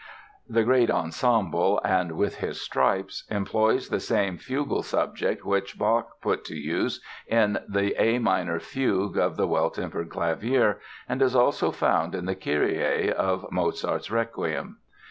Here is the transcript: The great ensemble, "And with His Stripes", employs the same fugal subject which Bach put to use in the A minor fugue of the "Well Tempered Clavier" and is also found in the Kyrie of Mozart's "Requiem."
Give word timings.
The 0.49 0.63
great 0.63 0.89
ensemble, 0.89 1.79
"And 1.85 2.13
with 2.13 2.37
His 2.39 2.59
Stripes", 2.59 3.23
employs 3.29 3.89
the 3.89 3.99
same 3.99 4.39
fugal 4.39 4.81
subject 4.81 5.45
which 5.45 5.77
Bach 5.77 6.19
put 6.23 6.43
to 6.45 6.55
use 6.55 7.03
in 7.27 7.59
the 7.69 7.93
A 8.01 8.17
minor 8.17 8.59
fugue 8.59 9.17
of 9.19 9.37
the 9.37 9.47
"Well 9.47 9.69
Tempered 9.69 10.09
Clavier" 10.09 10.79
and 11.07 11.21
is 11.21 11.35
also 11.35 11.69
found 11.69 12.15
in 12.15 12.25
the 12.25 12.33
Kyrie 12.33 13.13
of 13.13 13.45
Mozart's 13.51 14.09
"Requiem." 14.09 14.79